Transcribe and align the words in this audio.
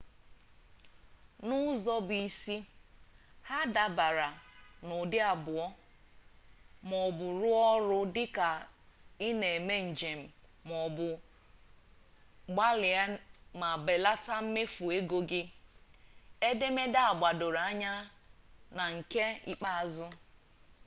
n'ụzọ 1.47 1.95
bụ 2.07 2.15
isi 2.27 2.55
ha 3.47 3.57
dabara 3.75 4.27
n'ụdị 4.85 5.17
abụọ 5.31 5.65
ma 6.87 6.95
ọ 7.07 7.09
bụ 7.17 7.27
rụọ 7.41 7.59
ọrụ 7.75 7.97
dị 8.15 8.25
ka 8.35 8.47
ị 9.25 9.27
na-eme 9.39 9.75
njem 9.89 10.19
ma 10.67 10.73
ọ 10.85 10.87
bụ 10.95 11.07
gbalie 12.53 13.01
ma 13.59 13.69
belata 13.85 14.35
mmefu 14.43 14.85
ego 14.97 15.17
gị 15.29 15.41
edemede 16.49 16.99
a 17.09 17.13
gbadoro 17.19 17.59
anya 17.69 17.91
na 18.77 18.83
nke 18.95 19.23
ikpeazụ 19.51 20.07